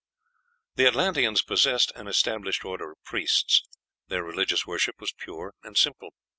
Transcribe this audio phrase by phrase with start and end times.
[0.77, 3.61] The Atlanteans possessed an established order of priests;
[4.07, 6.11] their religious worship was pure and simple.